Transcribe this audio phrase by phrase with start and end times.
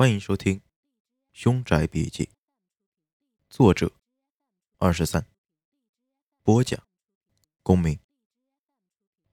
[0.00, 0.58] 欢迎收听
[1.32, 2.24] 《凶宅笔记》，
[3.50, 3.90] 作者
[4.76, 5.26] 二十三，
[6.44, 6.80] 播讲
[7.64, 7.98] 公明。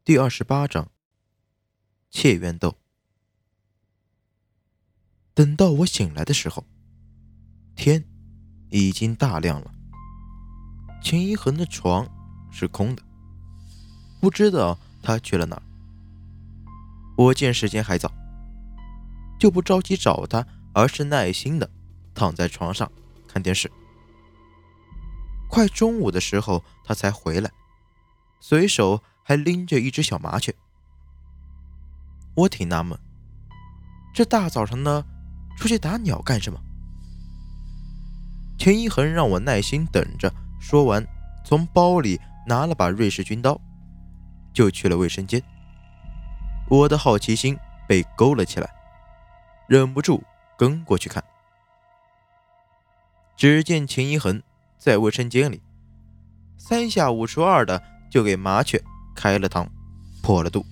[0.03, 0.89] 第二十八章：
[2.09, 2.79] 窃怨斗。
[5.35, 6.65] 等到我醒来的时候，
[7.75, 8.03] 天
[8.71, 9.71] 已经大亮了。
[10.99, 12.09] 秦一恒的床
[12.51, 13.03] 是空的，
[14.19, 15.63] 不知道他去了哪儿。
[17.15, 18.11] 我见时间还早。
[19.39, 21.69] 就不着急找他，而是耐心的
[22.13, 22.91] 躺在床上
[23.27, 23.71] 看电视。
[25.47, 27.49] 快中午的时候，他才回来，
[28.39, 30.53] 随手还拎着一只小麻雀。
[32.35, 32.97] 我挺纳闷，
[34.13, 35.05] 这大早上的
[35.57, 36.59] 出去打鸟干什么？
[38.57, 41.05] 田一恒让我耐心等着，说完，
[41.45, 43.59] 从包里拿了把瑞士军刀，
[44.53, 45.41] 就去了卫生间。
[46.69, 48.74] 我的好奇心被勾了起来。
[49.67, 50.23] 忍不住
[50.57, 51.23] 跟过去看，
[53.35, 54.41] 只见秦一恒
[54.77, 55.59] 在卫生间里
[56.57, 57.81] 三下五除二的
[58.11, 58.79] 就给麻雀
[59.15, 59.67] 开了膛，
[60.21, 60.63] 破了肚，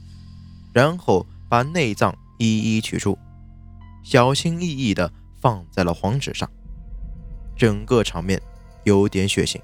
[0.73, 3.17] 然后把内脏一一取出，
[4.03, 6.47] 小心翼翼的放在了黄纸上，
[7.57, 8.39] 整个场面
[8.83, 9.59] 有点血腥。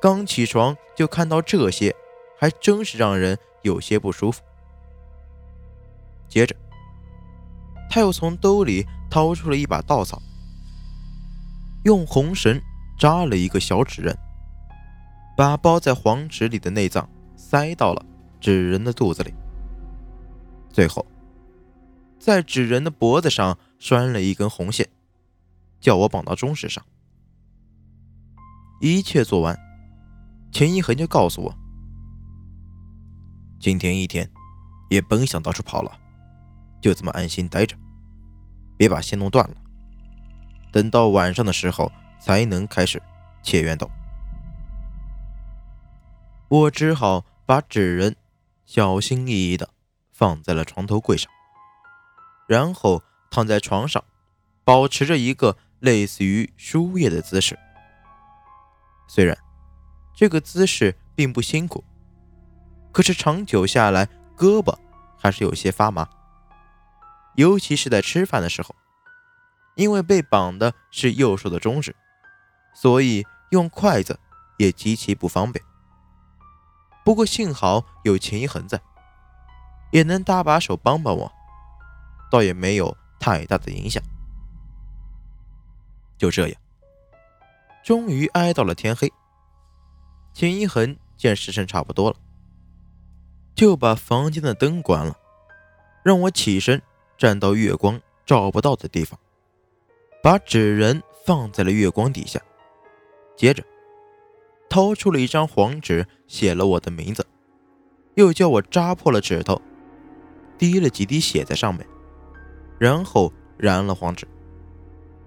[0.00, 1.94] 刚起床就看到这些，
[2.38, 4.42] 还真是让人有些不舒服。
[6.28, 6.56] 接着。
[7.96, 10.20] 他又从兜里掏出了一把稻草，
[11.84, 12.60] 用红绳
[12.98, 14.14] 扎了一个小纸人，
[15.34, 18.04] 把包在黄纸里的内脏塞到了
[18.38, 19.32] 纸人的肚子里。
[20.70, 21.06] 最后，
[22.18, 24.86] 在纸人的脖子上拴了一根红线，
[25.80, 26.84] 叫我绑到钟石上。
[28.78, 29.58] 一切做完，
[30.52, 31.54] 钱一恒就告诉我
[33.58, 34.30] ：“今天一天
[34.90, 35.98] 也甭想到处跑了，
[36.82, 37.74] 就这么安心待着。”
[38.76, 39.56] 别把线弄断了，
[40.70, 43.02] 等到晚上的时候才能开始
[43.42, 43.90] 切圆斗。
[46.48, 48.14] 我只好把纸人
[48.64, 49.68] 小心翼翼地
[50.12, 51.30] 放在了床头柜上，
[52.46, 54.02] 然后躺在床上，
[54.64, 57.58] 保持着一个类似于输液的姿势。
[59.08, 59.36] 虽然
[60.14, 61.84] 这个姿势并不辛苦，
[62.92, 64.06] 可是长久下来，
[64.36, 64.76] 胳膊
[65.18, 66.08] 还是有些发麻。
[67.36, 68.74] 尤其是在吃饭的时候，
[69.74, 71.94] 因为被绑的是右手的中指，
[72.74, 74.18] 所以用筷子
[74.58, 75.64] 也极其不方便。
[77.04, 78.80] 不过幸好有秦一恒在，
[79.92, 81.30] 也能搭把手帮帮我，
[82.30, 84.02] 倒也没有太大的影响。
[86.18, 86.60] 就这样，
[87.84, 89.12] 终于挨到了天黑。
[90.32, 92.16] 秦一恒见时辰差不多了，
[93.54, 95.16] 就把房间的灯关了，
[96.02, 96.82] 让我起身。
[97.16, 99.18] 站到月光照不到的地方，
[100.22, 102.40] 把纸人放在了月光底下，
[103.36, 103.64] 接着
[104.68, 107.26] 掏出了一张黄纸，写了我的名字，
[108.14, 109.60] 又叫我扎破了指头，
[110.58, 111.86] 滴了几滴血在上面，
[112.78, 114.26] 然后燃了黄纸，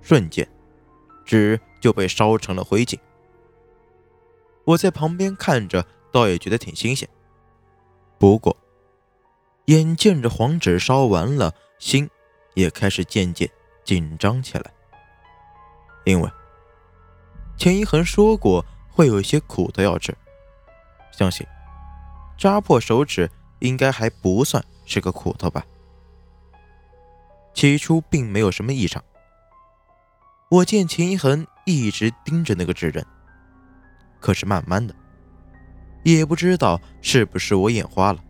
[0.02, 0.48] 瞬间
[1.26, 3.00] 纸就被烧成了灰烬。
[4.66, 7.10] 我在旁边看着，倒也觉得挺新鲜。
[8.20, 8.56] 不过，
[9.66, 11.56] 眼见着黄纸烧完了。
[11.80, 12.08] 心
[12.54, 13.50] 也开始渐渐
[13.84, 14.72] 紧张起来，
[16.06, 16.30] 因为
[17.58, 20.16] 钱一恒说过会有一些苦的要吃，
[21.12, 21.48] 相信
[22.38, 23.30] 扎破手指
[23.60, 25.66] 应该还不算是个苦头吧。
[27.54, 29.04] 起初并没有什么异常，
[30.52, 33.06] 我见钱一恒一直盯着那个纸人，
[34.20, 34.94] 可是慢慢的，
[36.04, 38.24] 也不知道是不是我眼花了，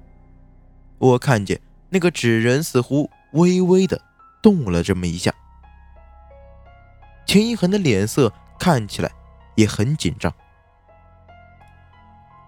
[0.97, 3.09] 我看见那个纸人似乎。
[3.33, 4.01] 微微的
[4.41, 5.33] 动了这么一下，
[7.27, 9.11] 秦一恒的脸色看起来
[9.55, 10.33] 也很紧张。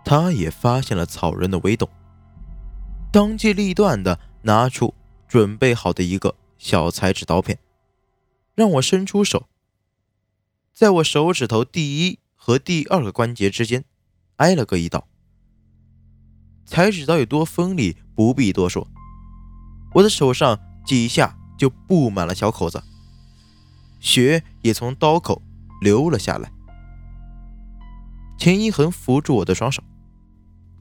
[0.03, 1.88] 他也发现了草人的微动，
[3.12, 4.96] 当机立断的拿出
[5.28, 7.59] 准备好的一个小裁纸刀片，
[8.56, 9.47] 让我伸出手，
[10.73, 13.85] 在我手指头第一和第二个关节之间
[14.38, 15.08] 挨了个一刀。
[16.66, 18.88] 裁纸刀有多锋利，不必多说，
[19.94, 20.59] 我的手上。
[20.91, 22.84] 几下就布满了小口子，
[24.02, 25.41] 血也从刀口
[25.79, 26.52] 流了下来。
[28.38, 29.82] 秦一恒扶住我的双手，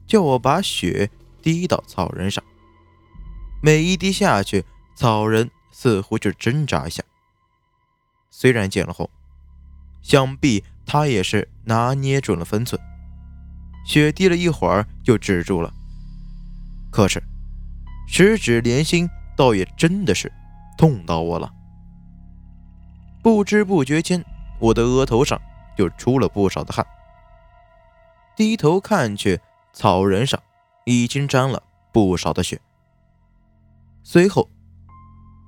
[0.05, 1.09] 叫我把血
[1.41, 2.43] 滴到草人上。
[3.63, 4.65] 每一滴下去，
[4.97, 7.01] 草人似乎就挣扎一下。
[8.29, 9.09] 虽然见了红，
[10.01, 12.77] 想必他也是拿捏准了分寸。
[13.85, 15.73] 血滴了一会儿就止住了，
[16.91, 17.23] 可是
[18.09, 19.09] 十指连心。
[19.41, 20.31] 倒也真的是
[20.77, 21.51] 痛到我了，
[23.23, 24.23] 不知不觉间，
[24.59, 25.41] 我的额头上
[25.75, 26.85] 就出了不少的汗。
[28.35, 29.41] 低头看去，
[29.73, 30.39] 草人上
[30.85, 32.61] 已经沾了不少的血。
[34.03, 34.47] 随后，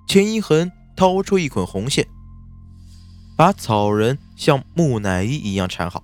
[0.07, 2.07] 秦一恒掏出一捆红线，
[3.37, 6.03] 把草人像木乃伊一样缠好，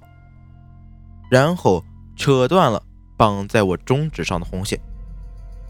[1.32, 1.84] 然后
[2.16, 2.84] 扯断了
[3.18, 4.80] 绑在我中指上的红线，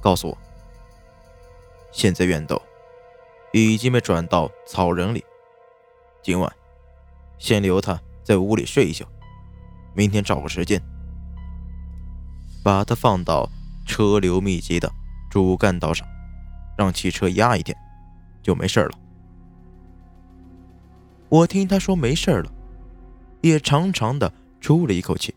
[0.02, 0.38] 告诉我：
[1.92, 2.62] 现在怨斗
[3.54, 5.24] 已经被转到草人里，
[6.22, 6.52] 今晚
[7.38, 9.06] 先留他在屋里睡一宿，
[9.94, 10.82] 明天找个时间
[12.64, 13.50] 把他放到
[13.88, 14.92] 车流密集的
[15.30, 16.08] 主干道上。
[16.78, 17.78] 让汽车压一天，
[18.42, 18.92] 就没事了。
[21.28, 22.50] 我听他说没事了，
[23.42, 24.32] 也长长的
[24.62, 25.36] 出了一口气。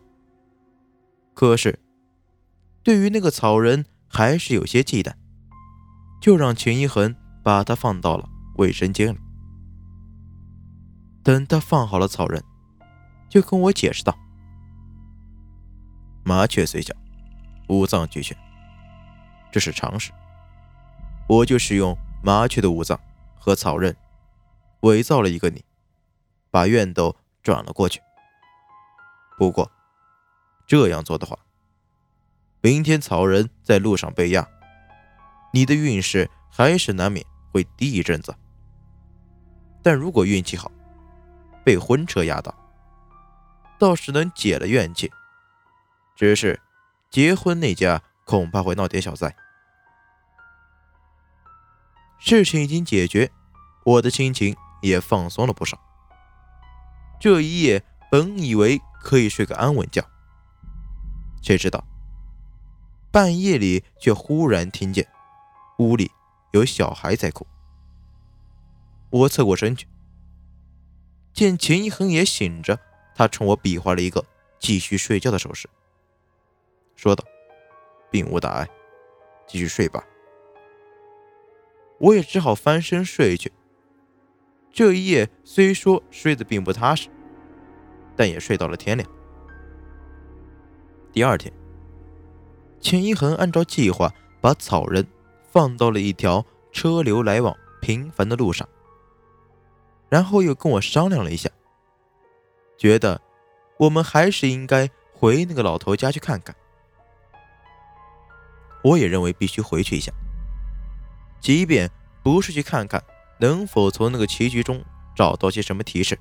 [1.33, 1.77] 可是，
[2.81, 5.11] 对于那个草人还是有些忌惮，
[6.23, 9.19] 就让秦一恒把他放到了卫生间里。
[11.21, 12.41] 等他放好了草人，
[13.29, 14.17] 就跟我解释道
[16.23, 16.95] ：“麻雀虽小，
[17.67, 18.37] 五脏俱全，
[19.51, 20.13] 这是常识。”
[21.27, 21.93] 我就使用
[22.23, 22.97] 麻雀的五脏
[23.37, 23.93] 和草刃，
[24.83, 25.65] 伪造了一个你，
[26.49, 27.99] 把怨斗转了过去。
[29.37, 29.69] 不过，
[30.65, 31.37] 这样做的话，
[32.61, 34.47] 明天草人在路上被压，
[35.53, 38.35] 你的运势还是难免会低一阵子。
[39.83, 40.71] 但如果运气好，
[41.63, 42.53] 被婚车压到，
[43.77, 45.11] 倒是能解了怨气。
[46.15, 46.59] 只是
[47.11, 49.35] 结婚那家恐怕会闹点小灾。
[52.17, 53.29] 事情已经解决，
[53.85, 55.79] 我的心情也放松了不少。
[57.19, 60.03] 这一夜本以为可以睡个安稳觉，
[61.41, 61.85] 谁知道
[63.11, 65.07] 半夜里却忽然听见
[65.79, 66.11] 屋里
[66.51, 67.45] 有小孩在哭。
[69.09, 69.87] 我侧过身去，
[71.33, 72.79] 见秦一恒也醒着，
[73.15, 74.25] 他冲我比划了一个
[74.59, 75.69] 继续睡觉的手势，
[76.95, 77.23] 说道
[78.09, 78.67] ：“并无大碍，
[79.47, 80.03] 继续睡吧。”
[81.99, 83.51] 我也只好翻身睡去。
[84.71, 87.07] 这一夜虽说睡得并不踏实，
[88.15, 89.07] 但也睡到了天亮。
[91.11, 91.53] 第二天，
[92.81, 94.11] 钱一恒按照计划
[94.41, 95.07] 把草人
[95.53, 98.67] 放到了一条车流来往频繁的路上，
[100.09, 101.47] 然后又跟我商量了一下，
[102.75, 103.21] 觉得
[103.77, 106.55] 我们还是应该回那个老头家去看看。
[108.83, 110.11] 我也认为必须回去一下。
[111.39, 111.87] 即便
[112.23, 113.03] 不是去看看
[113.39, 114.83] 能否从那个棋局中
[115.15, 116.17] 找到些什么提示，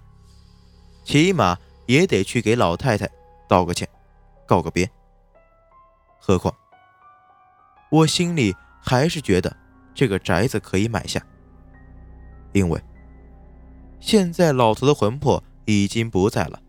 [1.05, 1.57] 起码
[1.87, 3.09] 也得去给老太太
[3.49, 3.89] 道个歉，
[4.47, 4.91] 告个别。
[6.19, 6.55] 何况
[7.91, 9.57] 我心里还是觉得
[9.95, 11.25] 这个宅子可以买下，
[12.53, 12.83] 因为
[14.01, 16.61] 现在老头的魂魄已经不在了，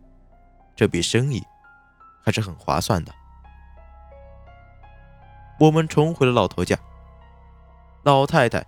[0.75, 1.43] 这笔生意
[2.23, 3.11] 还是很划算的。
[5.59, 6.77] 我们重回了老头家。
[8.03, 8.65] 老太太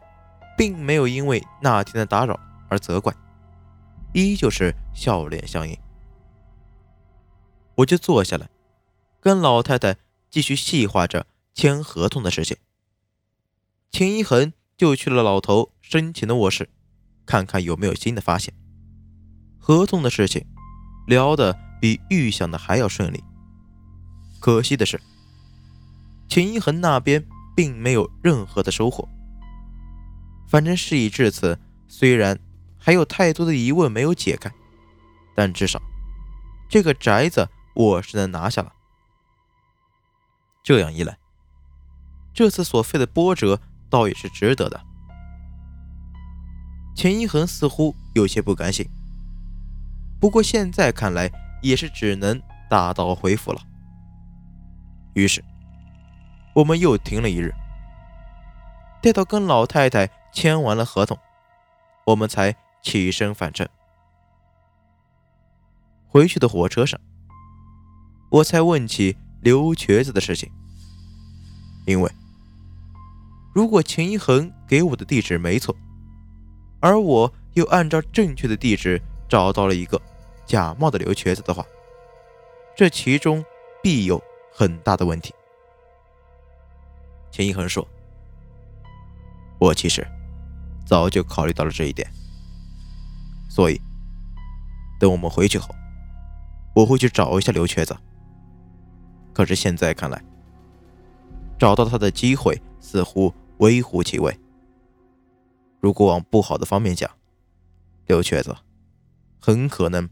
[0.57, 2.39] 并没有因为那天的打扰
[2.69, 3.13] 而责怪，
[4.13, 5.77] 依旧是笑脸相迎。
[7.75, 8.48] 我就坐下来，
[9.19, 9.98] 跟老太太
[10.30, 12.57] 继续细化着签合同的事情。
[13.97, 16.68] 秦一恒就去了老头生前的卧室，
[17.25, 18.53] 看看有没有新的发现。
[19.58, 20.46] 合同的事情
[21.08, 23.24] 聊得比预想的还要顺利。
[24.41, 25.00] 可惜的是，
[26.27, 29.08] 秦一恒那边并没有任何的收获。
[30.46, 32.38] 反正事已至此，虽然
[32.77, 34.53] 还有太多的疑问没有解开，
[35.34, 35.81] 但至少
[36.67, 38.74] 这个宅子我是能拿下了。
[40.62, 41.17] 这样一来，
[42.34, 43.62] 这次所费的波折
[43.96, 44.82] 倒也是值得的。
[46.94, 48.86] 钱一恒似乎有些不甘心，
[50.20, 53.62] 不过现在看来也是只能打道回府了。
[55.14, 55.42] 于是，
[56.54, 57.54] 我们又停了一日，
[59.02, 60.12] 待到跟老太太。
[60.34, 61.18] 签完了合同，
[62.06, 63.66] 我们才起身返程。
[66.10, 67.00] 回去的火车上，
[68.30, 70.52] 我才问起刘瘸子的事情。
[71.88, 72.12] 因为
[73.55, 75.74] 如果秦一恒给我的地址没错，
[76.81, 80.01] 而我又按照正确的地址找到了一个
[80.45, 81.65] 假冒的刘瘸子的话，
[82.75, 83.41] 这其中
[83.81, 84.21] 必有
[84.51, 85.33] 很大的问题。
[87.31, 87.88] 秦一恒说
[89.57, 90.05] ：“我其实……”
[90.85, 92.05] 早就考虑到了这一点，
[93.50, 93.81] 所以
[95.00, 95.74] 等我们回去后，
[96.75, 97.95] 我会去找一下刘瘸子。
[99.33, 100.21] 可是现在看来，
[101.57, 104.38] 找到他的机会似乎微乎其微。
[105.79, 107.09] 如果往不好的方面讲，
[108.07, 108.55] 刘瘸子
[109.39, 110.09] 很可能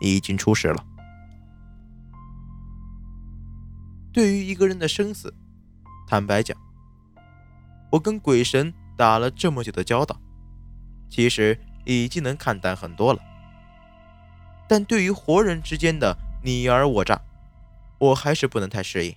[0.00, 0.84] 已经出事了。
[4.12, 5.32] 对于一个人的生死，
[6.06, 6.56] 坦白讲，
[7.90, 10.20] 我跟鬼神打了这么久的交道，
[11.08, 13.20] 其实已经能看淡很多了。
[14.68, 17.22] 但对于活人之间的你而我诈，
[17.98, 19.16] 我还是不能太适应。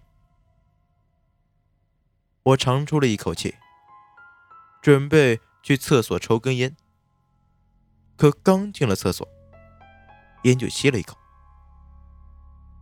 [2.44, 3.56] 我长出了一口气，
[4.86, 6.78] 准备去厕所抽根烟。
[8.16, 9.28] 可刚进了厕所，
[10.44, 11.18] 烟就吸了一口，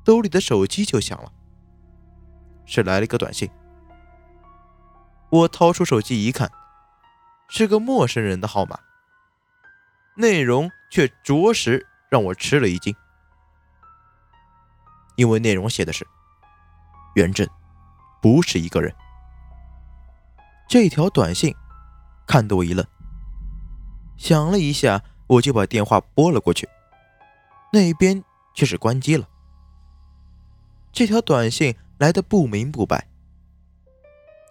[0.03, 1.31] 兜里的手机就响了，
[2.65, 3.49] 是来了一个短信。
[5.29, 6.51] 我掏出手机一看，
[7.47, 8.77] 是个陌生人的号码，
[10.17, 12.93] 内容却着实让我吃了一惊，
[15.15, 16.05] 因为内容写的是
[17.15, 17.49] 袁振
[18.21, 18.93] 不是一个人。
[20.67, 21.55] 这条短信
[22.25, 22.85] 看得我一愣，
[24.17, 26.67] 想了一下，我就把电话拨了过去，
[27.71, 29.27] 那边却是关机了。
[30.91, 33.07] 这条短信来的不明不白，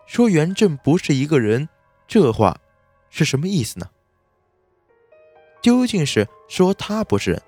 [0.07, 1.69] 说袁振不是一个人，
[2.07, 2.61] 这话
[3.09, 3.89] 是什么意思呢？
[5.61, 7.43] 究竟是说他不是人，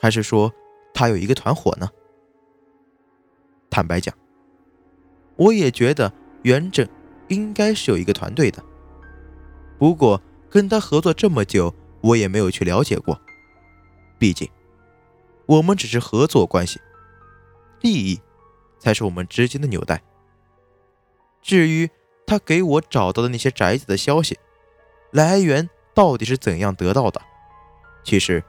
[0.00, 0.52] 还是说
[0.92, 1.88] 他有一个团伙呢？
[3.70, 4.14] 坦白讲，
[5.36, 6.88] 我也觉得袁振。
[7.28, 8.60] 应该是有一个团队的，
[9.80, 10.20] 不过
[10.50, 13.18] 跟他合作这么久，我也没有去了解过。
[14.18, 14.48] 毕竟，
[15.46, 16.78] 我们只是合作关系，
[17.80, 18.20] 利益
[18.78, 20.02] 才是我们之间的纽带。
[21.40, 21.88] 至于
[22.26, 24.38] 他给我找到的那些宅子的消息
[25.10, 27.18] 来源到底是怎样得到的，
[28.04, 28.44] 其实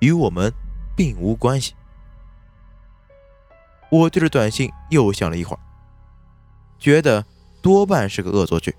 [0.00, 0.52] 与我们
[0.94, 1.74] 并无关系。
[3.90, 5.60] 我对着短信又想了一会儿，
[6.78, 7.24] 觉得。
[7.60, 8.72] 多半是个恶作剧。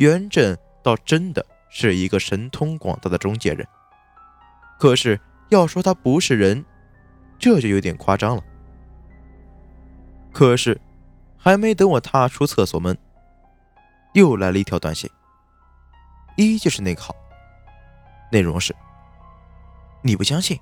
[0.00, 3.68] 袁振倒真的是一个神通广大的中介人，
[4.78, 6.64] 可是要说他不是人，
[7.38, 8.42] 这就有点夸张了。
[10.32, 10.80] 可是，
[11.36, 12.96] 还没等我踏出厕所门，
[14.14, 15.10] 又来了一条短信，
[16.38, 17.14] 依旧是那个号，
[18.32, 18.74] 内容是：
[20.00, 20.58] 你不相信，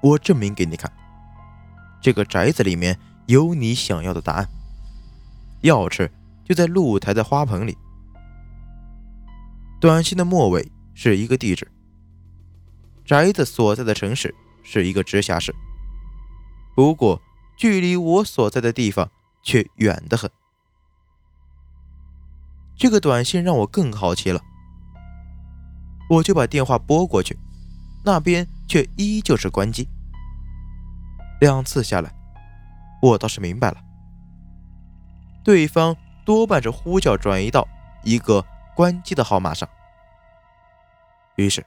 [0.00, 0.90] 我证明给你看，
[2.00, 4.48] 这个宅子里面有你想要的答案。
[5.60, 6.08] 钥匙
[6.42, 7.76] 就在露台的花盆里。
[9.80, 11.66] 短信的末尾是一个地址，
[13.02, 15.54] 宅子所在的城市是一个直辖市，
[16.76, 17.22] 不过
[17.56, 19.10] 距离我所在的地方
[19.42, 20.30] 却远得很。
[22.76, 24.42] 这个短信让我更好奇了，
[26.10, 27.38] 我就把电话拨过去，
[28.04, 29.88] 那边却依旧是关机。
[31.40, 32.12] 两次下来，
[33.00, 33.78] 我倒是明白了。
[35.42, 35.96] 对方
[36.26, 37.66] 多半是呼叫转移到
[38.04, 38.44] 一个
[38.80, 39.68] 关机的号码上，
[41.36, 41.66] 于是，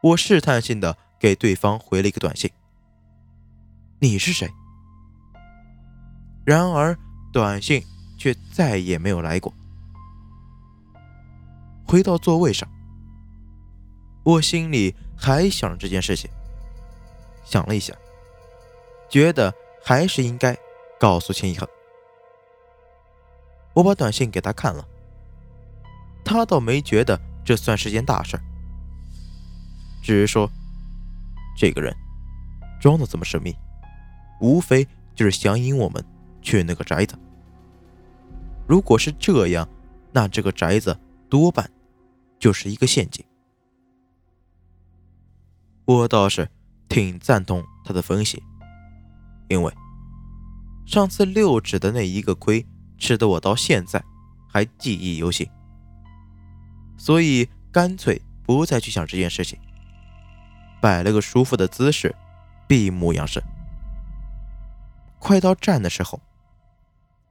[0.00, 2.50] 我试探性的给对方回了一个短信
[4.02, 4.50] ：“你是谁？”
[6.44, 6.98] 然而，
[7.32, 7.80] 短信
[8.18, 9.54] 却再也没有来过。
[11.86, 12.68] 回到座位上，
[14.24, 16.28] 我心里还想着这件事情，
[17.44, 17.94] 想了一下，
[19.08, 20.58] 觉得还是应该
[20.98, 21.68] 告诉秦一恒。
[23.74, 24.84] 我把短信给他看了，
[26.24, 28.40] 他倒没觉得这算是件大事，
[30.02, 30.50] 只是说，
[31.56, 31.94] 这个人
[32.80, 33.54] 装的这么神秘，
[34.40, 36.04] 无非就是想引我们
[36.40, 37.18] 去那个宅子。
[38.66, 39.68] 如果是这样，
[40.12, 41.70] 那这个宅子多半
[42.38, 43.24] 就是一个陷阱。
[45.84, 46.48] 我倒是
[46.88, 48.42] 挺赞同他的分析，
[49.48, 49.72] 因为
[50.86, 52.66] 上次六指的那一个亏。
[52.96, 54.02] 吃的我到现在
[54.48, 55.46] 还记忆犹新，
[56.96, 59.58] 所以干脆不再去想这件事情，
[60.80, 62.14] 摆了个舒服的姿势，
[62.66, 63.42] 闭目养神。
[65.18, 66.20] 快到站的时候，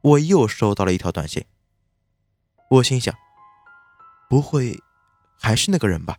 [0.01, 1.45] 我又收到了一条短信。
[2.69, 3.13] 我心想，
[4.29, 4.79] 不会
[5.39, 6.17] 还是那个人吧？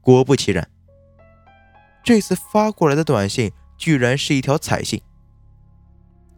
[0.00, 0.68] 果不其然，
[2.02, 5.00] 这次发过来的短信居然是一条彩信。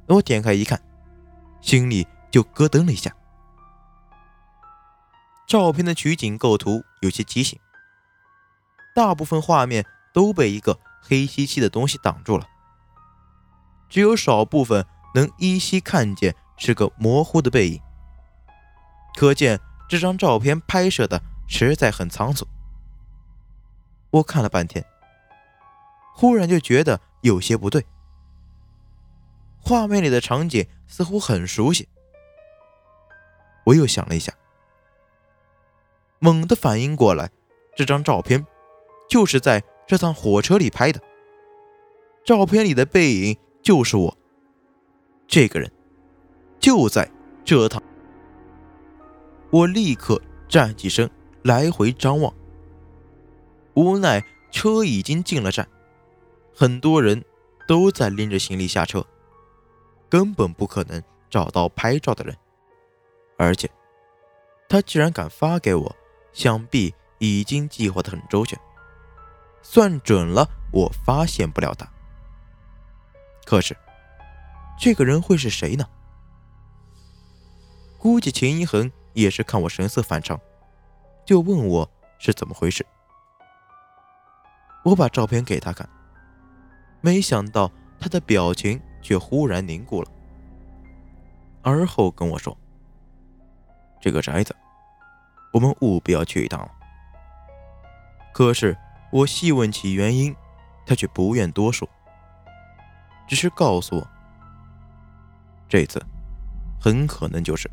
[0.08, 0.82] 我点开一看。
[1.62, 3.14] 心里就咯噔了一下。
[5.52, 7.60] 照片的取景构图有些畸形，
[8.94, 12.48] 大部分画面都被一个黑漆漆的东西挡住了，
[13.90, 17.78] 只有少部分能依稀看见是个模糊的背影。
[19.14, 22.48] 可见这张照片拍摄的实在很仓促。
[24.08, 24.82] 我看了半天，
[26.14, 27.84] 忽然就觉得有些不对。
[29.60, 31.90] 画面里的场景似乎很熟悉，
[33.64, 34.32] 我又想了一下，
[36.24, 37.28] 猛地反应过来，
[37.74, 38.46] 这张照片
[39.08, 41.00] 就是在这趟火车里拍的，
[42.24, 44.16] 照片里的背影就是我。
[45.26, 45.68] 这个人
[46.60, 47.10] 就在
[47.44, 47.82] 这趟。
[49.50, 49.66] 我。
[49.66, 51.10] 立刻站起身，
[51.42, 52.32] 来回张望。
[53.74, 55.66] 无奈车已经进了站，
[56.54, 57.24] 很多人
[57.66, 59.04] 都在拎着行李下车，
[60.08, 62.36] 根本不可能找到拍照的人。
[63.36, 63.68] 而且，
[64.68, 65.96] 他既然敢发给我，
[66.32, 68.58] 想必已经计划的很周全，
[69.62, 71.86] 算准了我发现不了他。
[73.44, 73.76] 可是，
[74.78, 75.84] 这个人会是谁呢？
[77.98, 80.40] 估计秦一恒也是看我神色反常，
[81.24, 82.84] 就问我是怎么回事。
[84.84, 85.88] 我把照片给他看，
[87.00, 87.70] 没想到
[88.00, 90.10] 他的表情却忽然凝固了，
[91.62, 92.56] 而后跟我说
[94.02, 94.56] ：“这个宅子，
[95.52, 96.68] 我们务必要去一趟。”
[98.34, 98.76] 可是
[99.12, 100.34] 我细问起原因，
[100.86, 101.88] 他却不愿多说，
[103.28, 104.08] 只是告诉我，
[105.68, 106.04] 这次
[106.80, 107.70] 很可能就是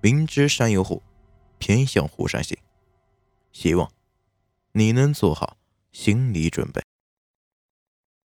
[0.00, 1.02] 明知山有虎，
[1.58, 2.56] 偏向虎山行，
[3.52, 3.90] 希望
[4.72, 5.56] 你能做好
[5.92, 6.80] 心理准备。